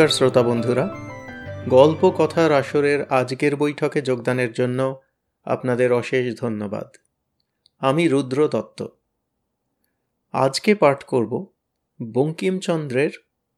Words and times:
নমস্কার 0.00 0.16
শ্রোতা 0.16 0.42
বন্ধুরা। 0.42 0.96
গল্প 1.68 2.10
কথার 2.18 2.52
আসরের 2.52 3.08
আজকের 3.08 3.56
বৈঠকে 3.56 4.02
যোগদানের 4.02 4.52
জন্য 4.52 5.00
আপনাদের 5.44 5.92
অশেষ 5.92 6.40
ধন্যবাদ। 6.40 6.96
আমি 7.78 8.08
রুদ্র 8.08 8.48
দত্ত। 8.48 8.86
আজকে 10.32 10.74
পাঠ 10.74 11.04
করব 11.04 11.46
বঙ্কিমচন্দ্রের 12.12 13.10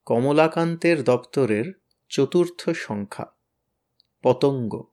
কমলাকান্তের 0.04 1.04
দপ্তরের 1.04 1.72
চতুর্থ 2.08 2.70
সংখ্যা, 2.70 3.26
পতঙ্গ। 4.22 4.91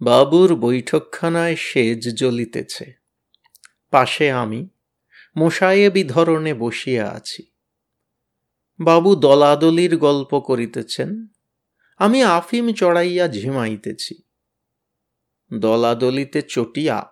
বাবুর 0.00 0.54
বৈঠকখানায় 0.54 1.56
সেজ 1.56 2.14
জ্বলিতেছে। 2.14 2.94
পাশে 3.90 4.30
আমি 4.30 4.68
মশায়েবি 5.38 6.04
ধরনে 6.04 6.54
বসিয়া 6.54 7.10
আছি। 7.10 7.42
বাবু 8.80 9.14
দলাদলির 9.14 9.96
গল্প 9.96 10.40
করিতেছেন, 10.40 11.26
আমি 11.98 12.22
আফিম 12.22 12.72
চড়াইয়া 12.72 13.28
ঝিমাইতেছি। 13.28 14.22
দলাদলিতে 15.58 16.42
চটিয়া 16.42 17.06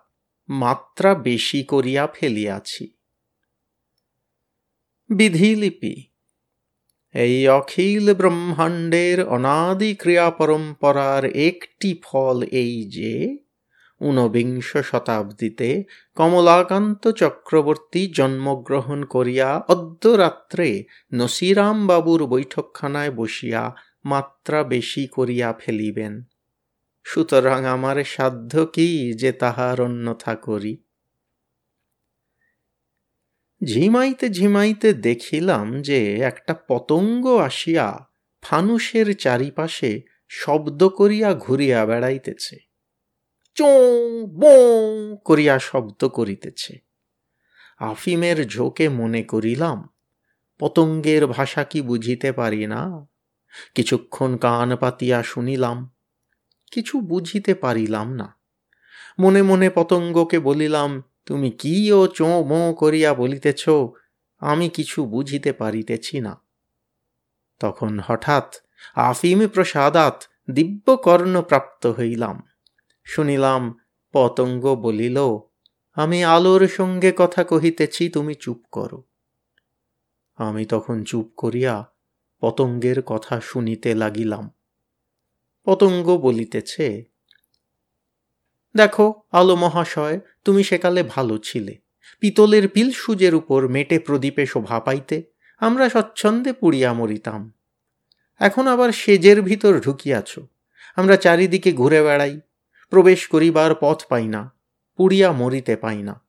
মাত্রা 0.49 1.15
বেশি 1.15 1.63
করিয়া 1.63 2.07
ফেলিয়াছি। 2.07 2.97
বিধিলিপি 5.09 6.06
এই 7.15 7.47
অখিল 7.47 8.13
ব্রহ্মাণ্ডের 8.13 9.25
অনাদি 9.27 9.95
ক্রিয়া 9.95 10.31
পরম্পরার 10.31 11.25
একটি 11.25 11.99
ফল 12.03 12.43
এই 12.43 12.89
যে, 12.89 13.37
ঊনবিংশ 14.01 14.77
শতাব্দীতে 14.77 15.83
কমলাকান্ত 16.15 17.07
চক্রবর্তী 17.07 18.07
জন্মগ্রহণ 18.07 19.05
করিয়া 19.05 19.59
অদ্যরাত্রে 19.67 20.83
নসিরামবাবুর 21.13 22.27
বৈঠকখানায় 22.27 23.11
বসিয়া 23.11 23.75
মাত্রা 24.05 24.63
বেশি 24.63 25.07
করিয়া 25.07 25.53
ফেলিবেন। 25.53 26.21
সুতরাং 27.05 27.65
আমার 27.65 28.03
সাধ্য 28.03 28.65
কি 28.65 29.13
যে 29.13 29.31
তাহার 29.31 29.81
অন্যথা 29.81 30.35
করি? 30.35 30.86
ঝিমাইতে 33.65 34.29
ঝিমাইতে 34.29 34.93
দেখিলাম 34.93 35.81
যে 35.81 36.19
একটা 36.19 36.53
পতঙ্গ 36.67 37.27
আসিয়া 37.27 38.07
ফানুষের 38.41 39.17
চারিপাশে 39.17 40.01
শব্দ 40.29 40.89
করিয়া 40.89 41.33
ঘুরিয়া 41.33 41.85
বেড়াইতেছে। 41.85 42.57
চোঁ, 43.55 44.27
বঁ 44.27 45.17
করিয়া 45.25 45.59
শব্দ 45.59 46.07
করিতেছে। 46.07 46.79
আফিমের 47.79 48.47
ঝোঁকে 48.47 48.89
মনে 48.89 49.23
করিলাম, 49.23 49.89
পতঙ্গের 50.59 51.27
ভাষা 51.27 51.63
কি 51.63 51.81
বুঝিতে 51.81 52.31
পারি 52.31 52.67
না? 52.67 53.07
কিছুক্ষণ 53.75 54.37
কান 54.37 54.75
পাতিয়া 54.75 55.23
শুনিলাম, 55.23 55.95
কিছু 56.71 57.01
বুঝিতে 57.01 57.53
পারিলাম 57.53 58.13
না। 58.13 58.39
মনে 59.19 59.41
মনে 59.41 59.69
পতঙ্গকে 59.69 60.39
বলিলাম 60.39 61.03
তুমি 61.27 61.51
কি 61.51 61.91
ও 61.91 62.07
চোঁ 62.07 62.43
মোঁ 62.43 62.73
করিয়া 62.73 63.13
বলিতেছ, 63.13 63.69
আমি 64.41 64.69
কিছু 64.69 65.05
বুঝিতে 65.05 65.53
পারিতেছি 65.53 66.19
না। 66.19 66.41
তখন 67.59 67.99
হঠাৎ 67.99 68.55
আফিম 68.95 69.47
প্রসাদাত 69.47 70.23
দিব্য 70.51 70.97
কর্ণ 70.97 71.41
প্রাপ্ত 71.41 71.87
হইলাম। 71.87 72.43
শুনিলাম 73.03 73.79
পতঙ্গ 74.11 74.75
বলিল, 74.75 75.17
আমি 75.95 76.23
আলোর 76.23 76.67
সঙ্গে 76.67 77.13
কথা 77.15 77.43
কহিতেছি, 77.43 78.09
তুমি 78.09 78.33
চুপ 78.33 78.59
করো। 78.71 79.03
আমি 80.35 80.65
তখন 80.65 81.03
চুপ 81.03 81.27
করিয়া 81.37 81.75
পতঙ্গের 82.39 83.01
কথা 83.01 83.39
শুনিতে 83.39 83.95
লাগিলাম। 83.95 84.51
পতঙ্গ 85.65 86.17
বলিতেছে 86.17 87.16
দেখো, 88.77 89.21
আলো 89.31 89.55
মহাশয়, 89.55 90.19
তুমি 90.43 90.63
সেকালে 90.63 91.03
ভালো 91.03 91.37
ছিলে। 91.37 91.73
পিতলের 92.19 92.69
পিল 92.69 92.91
সুজের 92.91 93.35
উপর 93.35 93.67
মেটে 93.67 93.99
প্রদীপে 93.99 94.45
শোভা 94.45 94.79
পাইতে, 94.79 95.23
আমরা 95.59 95.89
স্বচ্ছন্দে 95.89 96.53
পুড়িয়া 96.53 96.93
মরিতাম। 96.93 97.41
এখন 98.39 98.67
আবার 98.67 98.91
সেজের 98.91 99.41
ভিতর 99.41 99.79
ঢুকিয়াছ। 99.79 100.39
আমরা 100.95 101.17
চারিদিকে 101.17 101.73
ঘুরে 101.73 102.01
বেড়াই, 102.01 102.39
প্রবেশ 102.89 103.27
করিবার 103.27 103.75
পথ 103.79 104.03
পাই 104.09 104.27
না, 104.27 104.55
পুড়িয়া 104.97 105.31
মরিতে 105.31 105.75
পাই 105.75 106.03
না। 106.03 106.21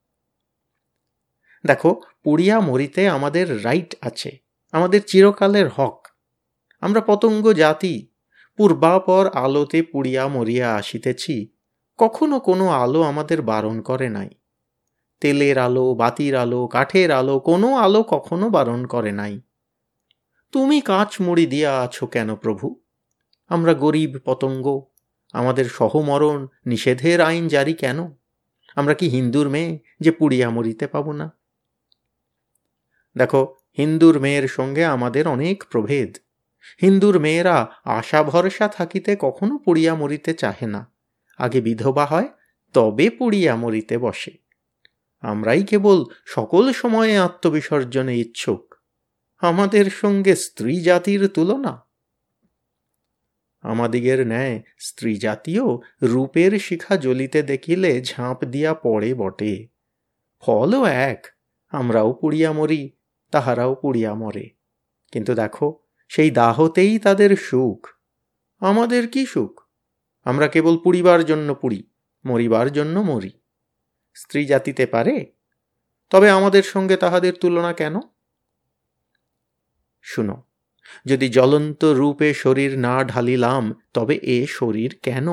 দেখো, 1.67 1.91
পুড়িয়া 2.25 2.61
মরিতে 2.61 3.09
আমাদের 3.09 3.65
রাইট 3.65 3.95
আছে, 4.01 4.31
আমাদের 4.73 5.01
চিরকালের 5.07 5.69
হক। 5.69 6.09
আমরা 6.81 7.01
পতঙ্গ 7.01 7.53
জাতি, 7.53 7.95
পূর্বাপর 8.57 9.25
আলোতে 9.35 9.83
পুড়িয়া 9.83 10.29
মরিয়া 10.29 10.75
আসিতেছি 10.75 11.58
কখনো 11.99 12.41
কোনো 12.41 12.69
আলো 12.69 13.03
আমাদের 13.03 13.43
বারণ 13.43 13.81
করে 13.81 14.09
নাই। 14.09 14.29
তেলের 15.21 15.59
আলো, 15.59 15.95
বাতির 15.95 16.37
আলো, 16.37 16.67
কাঠের 16.67 17.11
আলো, 17.11 17.39
কোনো 17.39 17.77
আলো 17.77 18.03
কখনো 18.03 18.51
বারণ 18.51 18.87
করে 18.87 19.13
নাই। 19.13 19.41
তুমি 20.53 20.81
কাঁচ 20.81 21.21
মুড়ি 21.21 21.47
দিয়া 21.47 21.81
আছো 21.81 22.07
কেন 22.07 22.35
প্রভু? 22.37 22.81
আমরা 23.49 23.75
গরিব 23.75 24.19
পতঙ্গ, 24.25 24.83
আমাদের 25.33 25.65
সহমরণ 25.65 26.47
নিষেধের 26.67 27.21
আইন 27.21 27.49
জারি 27.49 27.75
কেন? 27.75 28.13
আমরা 28.77 28.95
কি 28.95 29.09
হিন্দুর 29.09 29.49
মেয়ে 29.49 29.79
যে 30.01 30.11
পুড়িয়া 30.11 30.51
মরিতে 30.51 30.87
পাব 30.87 31.13
না? 31.13 31.37
দেখো, 33.17 33.57
হিন্দুর 33.79 34.21
মেয়ের 34.21 34.49
সঙ্গে 34.49 34.85
আমাদের 34.85 35.29
অনেক 35.29 35.65
প্রভেদ। 35.71 36.17
হিন্দুর 36.81 37.19
মেয়েরা 37.19 37.71
আশা 37.85 38.23
ভরসা 38.23 38.69
থাকিতে 38.69 39.17
কখনো 39.21 39.59
পুড়িয়া 39.59 39.95
মরিতে 39.95 40.35
চাহে 40.35 40.67
না। 40.67 40.98
আগে 41.39 41.61
বিধবা 41.61 42.07
হয়, 42.07 42.29
তবে 42.75 43.11
পুড়িয়া 43.11 43.57
মরিতে 43.57 43.99
বসে। 43.99 44.33
আমরাই 45.21 45.63
কেবল 45.63 46.05
সকল 46.27 46.73
সময়ে 46.73 47.19
আত্মবিসর্জনে 47.19 48.19
ইচ্ছুক, 48.19 48.75
আমাদের 49.39 49.91
সঙ্গে 49.91 50.37
স্ত্রী 50.37 50.81
জাতির 50.81 51.29
তুলনা। 51.29 51.89
আমাদিগের 53.63 54.27
ন্যায় 54.27 54.63
স্ত্রী 54.79 55.17
জাতীয় 55.17 55.65
রূপের 56.03 56.59
শিখা 56.59 56.97
জ্বলিতে 56.97 57.43
দেখিলে 57.43 58.03
ঝাঁপ 58.03 58.45
দিয়া 58.45 58.75
পড়ে 58.75 59.15
বটে। 59.15 59.69
ফলও 60.41 60.85
এক, 60.85 61.27
আমরাও 61.69 62.13
পুড়িয়া 62.13 62.53
মরি 62.53 62.91
তাহারাও 63.31 63.75
পুড়িয়া 63.75 64.15
মরে 64.15 64.47
কিন্তু 65.13 65.35
দেখো, 65.35 65.67
সেই 66.09 66.31
দাহতেই 66.31 66.99
তাদের 66.99 67.37
সুখ। 67.37 67.81
আমাদের 68.63 69.09
কি 69.09 69.27
সুখ? 69.27 69.68
আমরা 70.27 70.47
কেবল 70.49 70.75
পুড়িবার 70.77 71.21
জন্য 71.25 71.49
পুড়ি, 71.55 71.81
মরিবার 72.25 72.69
জন্য 72.73 72.97
মরি। 73.01 73.33
স্ত্রী 74.17 74.41
জাতিতে 74.47 74.85
পারে, 74.87 75.17
তবে 76.13 76.29
আমাদের 76.31 76.63
সঙ্গে 76.63 76.97
তাহাদের 76.97 77.35
তুলনা 77.41 77.73
কেন? 77.73 77.95
শুনো, 80.05 80.37
যদি 81.07 81.27
জ্বলন্ত 81.29 81.83
রূপে 81.85 82.29
শরীর 82.35 82.73
না 82.79 82.95
ঢালিলাম, 83.05 83.65
তবে 83.93 84.15
এ 84.23 84.39
শরীর 84.49 84.91
কেন? 85.03 85.29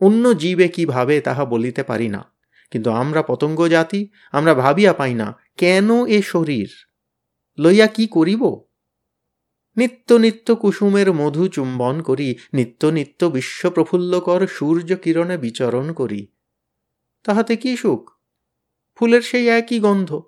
অন্য 0.00 0.24
জীবে 0.34 0.68
কি 0.68 0.82
ভাবে 0.86 1.16
তাহা 1.20 1.44
বলিতে 1.44 1.82
পারি 1.82 2.08
না, 2.08 2.22
কিন্তু 2.72 2.90
আমরা 2.90 3.20
পতঙ্গ 3.22 3.60
জাতি, 3.68 4.00
আমরা 4.32 4.52
ভাবিয়া 4.54 4.92
পাই 4.92 5.14
না, 5.14 5.28
কেন 5.56 5.88
এ 6.06 6.18
শরীর? 6.22 6.68
লইয়া 7.58 7.86
কি 7.86 8.04
করিব? 8.06 8.42
নিত্য 9.78 10.14
নিত্য 10.14 10.56
কুসুমের 10.56 11.12
মধু 11.12 11.48
চুম্বন 11.48 12.02
করি, 12.02 12.36
নিত্য 12.54 12.86
নিত্য 12.86 13.26
বিশ্বপ্রফুল্লকর 13.26 14.46
সূর্য 14.46 14.96
কিরণে 14.96 15.38
বিচরণ 15.38 15.92
করি। 15.92 16.26
তাহাতে 17.24 17.56
কি 17.56 17.76
সুখ? 17.76 18.10
ফুলের 18.94 19.22
সেই 19.22 19.48
একই 19.48 19.80
গন্ধ, 19.80 20.22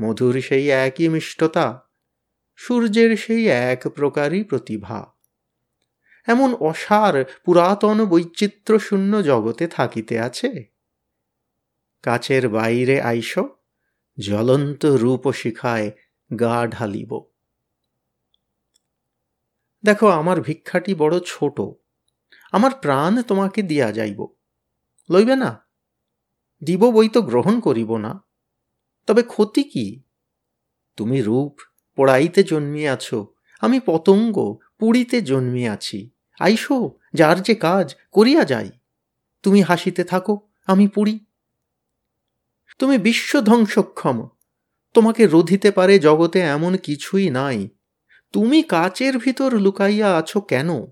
মধুর 0.00 0.40
সেই 0.40 0.70
একই 0.70 1.08
মিষ্টতা, 1.08 1.82
সূর্যের 2.56 3.16
সেই 3.16 3.48
এক 3.48 3.88
প্রকারই 3.88 4.44
প্রতিভা। 4.44 5.06
এমন 6.26 6.54
অসার 6.54 7.24
পুরাতন 7.44 8.04
বৈচিত্র্য 8.04 8.78
শূন্য 8.78 9.22
জগতে 9.22 9.66
থাকিতে 9.66 10.20
আছে? 10.20 10.64
কাছের 12.02 12.48
বাইরে 12.48 13.00
আইস, 13.00 13.38
জ্বলন্ত 14.20 14.86
রূপ 14.86 15.32
শিখায় 15.32 15.90
গা 16.40 16.66
ঢালিব। 16.66 17.35
দেখো, 19.86 20.06
আমার 20.08 20.40
ভিক্ষাটি 20.40 20.94
বড় 20.94 21.20
ছোট। 21.26 21.60
আমার 22.52 22.70
প্রাণ 22.74 23.22
তোমাকে 23.22 23.62
দিয়া 23.62 23.92
যাইব। 23.92 24.26
লইবে 25.10 25.36
না? 25.36 25.66
দিব 26.64 26.90
বই 26.90 27.08
তো 27.08 27.22
গ্রহণ 27.22 27.60
করিব 27.60 27.96
না। 27.96 28.24
তবে 29.06 29.22
ক্ষতি 29.22 29.62
কি? 29.62 30.02
তুমি 30.96 31.22
রূপ 31.22 31.54
পোড়াইতে 31.96 32.42
জন্মিয়াছ, 32.42 33.14
আমি 33.60 33.80
পতঙ্গ 33.80 34.56
পুরীতে 34.78 35.22
জন্মিয়াছি। 35.22 36.10
আইসো, 36.38 36.92
যার 37.14 37.42
যে 37.42 37.54
কাজ 37.54 37.94
করিয়া 38.12 38.44
যাই। 38.44 38.70
তুমি 39.42 39.62
হাসিতে 39.62 40.04
থাকো, 40.04 40.34
আমি 40.66 40.88
পুড়ি। 40.88 41.20
তুমি 42.78 42.98
বিশ্ব 42.98 43.40
ধ্বংসক্ষম, 43.40 44.28
তোমাকে 44.94 45.26
রোধিতে 45.26 45.70
পারে 45.70 45.98
জগতে 45.98 46.40
এমন 46.40 46.76
কিছুই 46.76 47.30
নাই। 47.30 47.68
তুমি 48.32 48.62
কাচের 48.62 49.18
ভিতর 49.18 49.54
লুকাইয়া 49.54 50.16
আছো 50.16 50.40
কেন? 50.40 50.86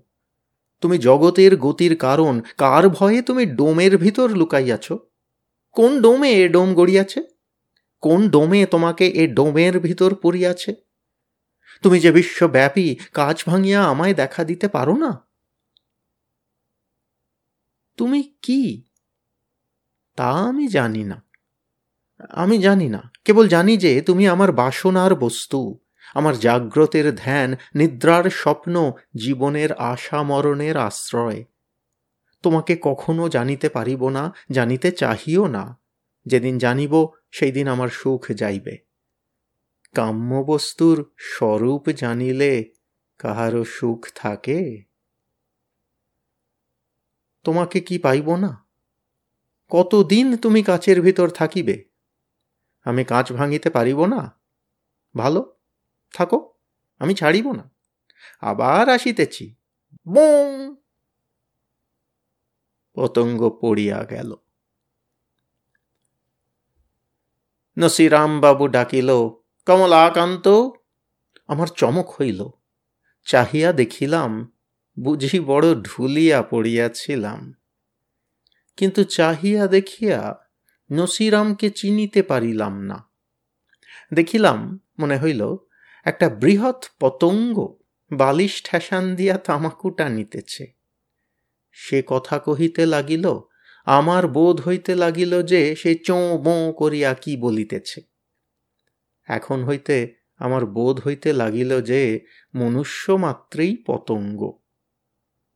তুমি 0.81 0.97
জগতের 0.97 1.57
গতির 1.57 1.97
কারণ, 1.97 2.41
কার 2.57 2.89
ভয়ে 2.89 3.21
তুমি 3.21 3.45
ডোমের 3.45 3.97
ভিতর 3.97 4.29
লুকাইয়াছ? 4.29 4.91
কোন 5.71 6.01
ডোমে 6.01 6.31
এ 6.31 6.49
ডোম 6.49 6.73
গড়িয়াছে? 6.73 7.23
কোন 8.01 8.29
ডোমে 8.29 8.65
তোমাকে 8.65 9.07
এ 9.07 9.27
ডোমের 9.27 9.79
ভিতর 9.79 10.15
পড়িয়াছে? 10.15 10.75
তুমি 11.83 11.99
যে 11.99 12.11
বিশ্বব্যাপী 12.11 12.95
কাজ 13.13 13.43
ভাঙিয়া 13.47 13.83
আমায় 13.83 14.13
দেখা 14.13 14.43
দিতে 14.43 14.67
পারো 14.67 14.95
না? 14.95 15.27
তুমি 17.97 18.33
কি? 18.41 18.83
তা 20.15 20.29
আমি 20.29 20.67
জানি 20.67 21.03
না। 21.03 21.23
আমি 22.29 22.57
জানি 22.57 22.89
না। 22.89 23.11
কেবল 23.25 23.47
জানি 23.47 23.77
যে 23.77 24.01
তুমি 24.01 24.27
আমার 24.27 24.51
বাসনার 24.51 25.15
বস্তু। 25.15 25.84
আমার 26.15 26.39
জাগ্রতের 26.39 27.15
ধ্যান 27.15 27.55
নিদ্রার 27.75 28.29
স্বপ্ন 28.29 28.91
জীবনের 29.15 29.73
আশা 29.73 30.23
মরণের 30.23 30.77
আশ্রয়। 30.77 31.45
তোমাকে 32.43 32.77
কখনো 32.81 33.29
জানিতে 33.29 33.69
পারিব 33.69 34.09
না, 34.09 34.33
জানিতে 34.51 34.91
চাহিও 34.91 35.47
না। 35.47 35.79
যেদিন 36.25 36.57
জানিব 36.57 37.07
সেই 37.31 37.51
দিন 37.51 37.67
আমার 37.67 37.89
সুখ 37.89 38.27
যাইবে। 38.29 38.77
কাম্য 39.93 40.43
বস্তুর 40.47 41.11
স্বরূপ 41.17 41.89
জানিলে 41.89 42.71
কাহারও 43.17 43.63
সুখ 43.63 44.07
থাকে? 44.15 44.83
তোমাকে 47.43 47.81
কি 47.81 47.97
পাইব 47.97 48.35
না? 48.35 48.65
কতদিন 49.69 50.37
তুমি 50.37 50.63
কাচের 50.63 51.01
ভিতর 51.01 51.29
থাকিবে? 51.29 51.83
আমি 52.83 53.03
কাঁচ 53.03 53.33
ভাঙিতে 53.33 53.69
পারিব 53.69 54.05
না? 54.05 54.39
ভালো। 55.17 55.54
থাকো, 56.15 56.53
আমি 56.99 57.15
ছাড়িব 57.15 57.51
না। 57.51 57.71
আবার 58.41 58.89
আসিতেছি। 58.89 59.55
বং 60.07 60.75
পতঙ্গ 62.93 63.49
পড়িয়া 63.61 64.03
গেল। 64.03 64.35
নসিরামবাবু 67.77 68.67
ডাকিল, 68.67 69.09
কমলাকান্ত, 69.65 70.47
আমার 71.47 71.67
চমক 71.67 72.09
হইল। 72.09 72.49
চাহিয়া 73.25 73.73
দেখিলাম, 73.73 74.57
বুঝি 74.99 75.39
বড় 75.39 75.81
ঢুলিয়া 75.81 76.41
পড়িয়াছিলাম। 76.41 77.53
কিন্তু 78.77 79.03
চাহিয়া 79.03 79.67
দেখিয়া 79.67 80.45
নসিরামকে 80.91 81.69
চিনিতে 81.69 82.23
পারিলাম 82.23 82.81
না। 82.81 83.09
দেখিলাম, 84.13 84.79
মনে 84.99 85.17
হইল 85.17 85.55
একটা 86.05 86.29
বৃহৎ 86.29 86.85
পতঙ্গ 86.99 87.77
বালিশ 88.11 88.63
ঠেসান 88.63 89.15
দিয়া 89.15 89.37
তামাকু 89.37 89.89
টানিতেছে। 89.89 90.73
সে 91.71 92.03
কথা 92.07 92.39
কহিতে 92.39 92.85
লাগিল, 92.85 93.39
আমার 93.85 94.27
বোধ 94.27 94.61
হইতে 94.61 94.95
লাগিল 94.95 95.43
যে 95.43 95.75
সে 95.75 95.95
চোঁ 95.95 96.37
বোঁ 96.37 96.73
করিয়া 96.73 97.13
কি 97.13 97.37
বলিতেছে। 97.37 98.01
এখন 99.23 99.63
হইতে 99.63 100.15
আমার 100.37 100.65
বোধ 100.65 101.01
হইতে 101.07 101.33
লাগিল 101.33 101.81
যে 101.81 102.19
মনুষ্য 102.55 103.11
মাত্রেই 103.11 103.83
পতঙ্গ। 103.87 104.51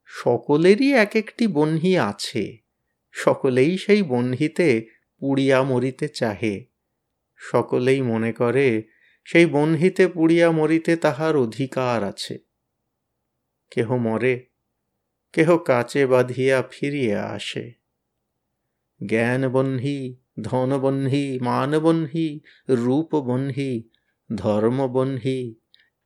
সকলেরই 0.05 0.93
এক 0.93 1.15
একটি 1.15 1.47
বহ্নি 1.47 1.97
আছে, 1.99 2.57
সকলেই 3.11 3.77
সেই 3.77 4.03
বহ্নিতে 4.03 4.85
পুড়িয়া 5.19 5.63
মরিতে 5.63 6.07
চাহে, 6.07 6.65
সকলেই 7.35 8.01
মনে 8.01 8.33
করে 8.33 8.83
সেই 9.31 9.45
বহ্নিতে 9.45 10.07
পুড়িয়া 10.07 10.51
মরিতে 10.51 10.95
তাহার 10.95 11.35
অধিকার 11.35 12.03
আছে। 12.03 12.39
কেহ 13.71 13.95
মরে, 13.95 14.45
কেহ 15.33 15.57
কাচে 15.57 16.05
বাঁধিয়া 16.05 16.63
ফিরিয়া 16.71 17.23
আসে। 17.23 17.73
জ্ঞান 19.05 19.49
বহ্নি 19.49 20.17
ধনবহ্নি 20.41 21.39
মানবহ্নি 21.39 22.39
রূপবহ্নি 22.69 23.89
ধর্মবহ্নি 24.35 25.55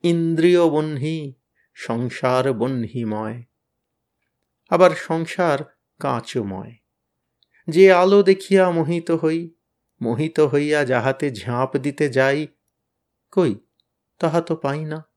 ইন্দ্রিয় 0.03 0.69
বহ্নি 0.69 1.33
সংসার 1.73 2.53
বহ্নিময় 2.53 3.43
আবার 4.69 4.91
সংসার 4.91 5.59
কাঁচময়। 5.99 6.75
যে 7.67 7.91
আলো 7.91 8.23
দেখিয়া 8.23 8.71
মোহিত 8.71 9.11
হই, 9.11 9.55
মোহিত 10.01 10.39
হইয়া 10.39 10.85
যাহাতে 10.85 11.31
ঝাঁপ 11.31 11.77
দিতে 11.77 12.09
যাই 12.09 12.47
কই? 13.33 13.55
তাহা 14.19 14.41
তো 14.41 14.55
পাই 14.55 14.85
না। 14.85 15.07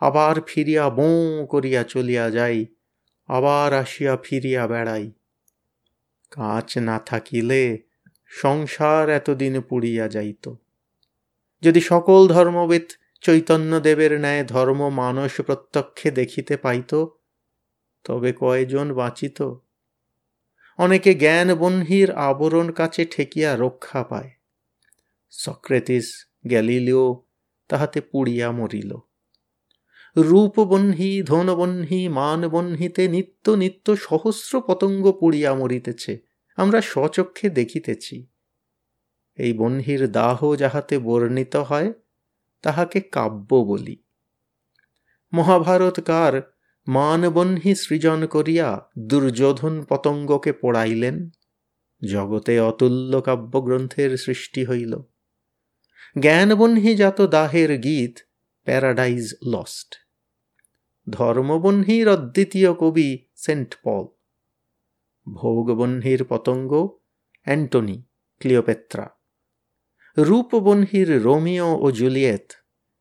আবার 0.00 0.40
ফিরিয়া 0.46 0.90
বোঁ 0.90 1.46
করিয়া 1.46 1.82
চলিয়া 1.84 2.30
যাই, 2.30 2.66
আবার 3.26 3.72
আসিয়া 3.72 4.16
ফিরিয়া 4.16 4.66
বেড়াই। 4.66 5.12
কাঁচ 6.30 6.78
না 6.78 6.98
থাকিলে 6.98 7.78
সংসার 8.28 9.08
এতদিন 9.08 9.60
পুড়িয়া 9.60 10.08
যাইত। 10.08 10.54
যদি 11.62 11.80
সকল 11.80 12.28
ধর্মবিদ 12.28 12.86
চৈতন্যদেবের 13.20 14.20
ন্যায় 14.20 14.44
ধর্ম 14.44 14.88
মানস 14.88 15.40
প্রত্যক্ষে 15.40 16.10
দেখিতে 16.10 16.56
পাইত, 16.56 17.04
তবে 18.04 18.32
কয়জন 18.32 18.94
বাঁচিত? 18.94 19.54
অনেকে 20.78 21.14
জ্ঞান 21.14 21.54
বহ্নির 21.54 22.10
আবরণ 22.12 22.70
কাছে 22.70 23.04
ঠেকিয়া 23.04 23.56
রক্ষা 23.56 24.04
পায়। 24.04 24.30
সক্রেতিস 25.30 26.26
গ্যালিলিও 26.46 27.27
তাহাতে 27.68 28.00
পুড়িয়া 28.00 28.52
মরিল। 28.52 28.96
রূপবহ্নি 30.16 31.22
ধনবহ্নি 31.22 32.08
মানবহ্নিতে 32.08 33.08
নিত্য 33.08 33.50
নিত্য 33.50 33.96
সহস্র 33.96 34.60
পতঙ্গ 34.60 35.12
পুড়িয়া 35.12 35.54
মরিতেছে। 35.54 36.18
আমরা 36.56 36.80
স্বচক্ষে 36.80 37.50
দেখিতেছি। 37.50 38.26
এই 39.36 39.52
বহ্নির 39.52 40.12
দাহ 40.12 40.54
যাহাতে 40.56 40.98
বর্ণিত 40.98 41.56
হয়, 41.56 41.92
তাহাকে 42.62 43.00
কাব্য 43.00 43.56
বলি। 43.56 44.02
মহাভারতকার 45.32 46.52
মানবহ্নি 46.86 47.74
সৃজন 47.74 48.26
করিয়া 48.26 48.88
দুর্যোধন 48.98 49.84
পতঙ্গকে 49.88 50.52
পড়াইলেন। 50.52 51.30
জগতে 52.08 52.60
অতুল্য 52.60 53.20
কাব্যগ্রন্থের 53.20 54.16
সৃষ্টি 54.16 54.64
হইল। 54.64 55.02
জ্ঞানবহ্নিজাত 56.20 57.20
দাহের 57.20 57.78
গীত 57.78 58.18
প্যারাডাইজ 58.62 59.34
লস্ট 59.44 59.96
ধর্মবহ্নির 61.10 62.08
অদ্বিতীয় 62.08 62.74
কবি 62.74 63.26
সেন্ট 63.34 63.74
পল। 63.82 64.06
ভোগবহ্নির 65.32 66.24
পতঙ্গ 66.24 66.88
অ্যান্টনি 67.42 68.02
ক্লিওপেত্রা। 68.38 69.08
রূপবহ্নির 70.18 71.22
রোমিও 71.22 71.78
ও 71.80 71.90
জুলিয়েত 71.90 72.52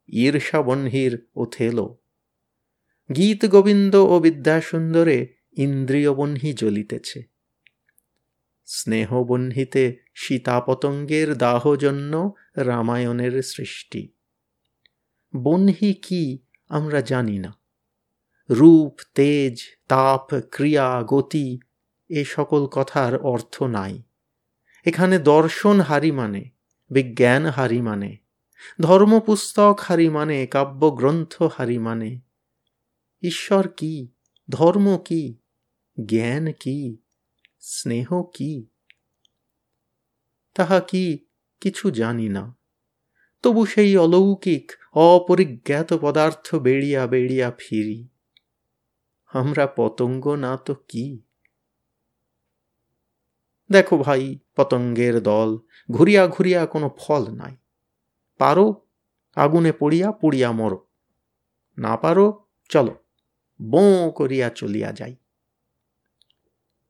ঈর্ষাবহ্নির 0.10 1.28
ওথেলো। 1.36 1.98
গীত 3.16 3.46
গোবিন্দ 3.46 3.96
ও 3.96 4.20
বিদ্যাসুন্দরে 4.20 5.34
ইন্দ্রিয়বহ্নি 5.58 6.54
জ্বলিতেছে। 6.54 7.37
স্নেহবহ্নিতে 8.68 9.98
সীতাপতঙ্গের 10.16 11.38
দাহজন্য 11.38 12.34
রামায়ণের 12.56 13.42
সৃষ্টি। 13.42 14.10
বহ্নি 15.36 15.94
কি 15.94 16.40
আমরা 16.70 17.02
জানি 17.02 17.40
না। 17.40 17.60
রূপ, 18.50 19.00
তেজ, 19.16 19.60
তাপ, 19.88 20.28
ক্রিয়া, 20.52 21.04
গতি 21.06 21.60
এ 22.10 22.26
সকল 22.26 22.66
কথার 22.66 23.18
অর্থ 23.18 23.64
নাই। 23.64 24.04
এখানে 24.86 25.20
দর্শন 25.20 25.80
হারি 25.80 26.12
মানে 26.12 26.50
বিজ্ঞান 26.90 27.46
হারি 27.46 27.82
মানে 27.82 28.18
ধর্মপুস্তক 28.82 29.80
হারি 29.84 30.10
মানে 30.10 30.48
কাব্যগ্রন্থ 30.48 31.42
হারি 31.42 31.78
মানে। 31.78 32.20
ঈশ্বর 33.22 33.68
কি, 33.68 34.08
ধর্ম 34.50 34.98
কি, 35.06 35.38
জ্ঞান 36.06 36.52
কি 36.52 36.98
স্নেহ 37.70 38.24
কি 38.34 38.66
তাহা 40.54 40.80
কি 40.80 41.26
কিছু 41.62 41.92
জানি 41.92 42.30
না। 42.30 42.58
তবু 43.42 43.66
সেই 43.66 43.98
অলৌকিক, 43.98 44.72
অপরিজ্ঞাত 44.94 45.94
পদার্থ 45.94 46.56
বেড়িয়া 46.56 47.08
বেড়িয়া 47.08 47.52
ফিরি। 47.58 48.08
আমরা 49.28 49.68
পতঙ্গ 49.68 50.28
না 50.36 50.58
তো 50.58 50.76
কি? 50.76 51.22
দেখো 53.72 53.98
ভাই, 53.98 54.40
পতঙ্গের 54.56 55.24
দল, 55.24 55.58
ঘুরিয়া 55.92 56.28
ঘুরিয়া 56.28 56.66
কোনো 56.66 56.96
ফল 56.98 57.28
নাই। 57.32 57.56
পারো, 58.38 58.88
আগুনে 59.36 59.72
পড়িয়া 59.72 60.12
পুড়িয়া 60.12 60.52
মরো। 60.52 60.88
না 61.78 61.98
পারো, 61.98 62.46
চলো, 62.70 62.96
বোঁ 63.62 64.12
করিয়া 64.12 64.50
চলিয়া 64.50 64.92
যাই। 64.92 65.16